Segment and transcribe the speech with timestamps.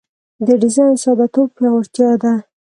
[0.45, 2.33] د ډیزاین ساده توب پیاوړتیا ده.